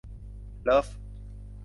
[0.63, 0.87] เลิฟ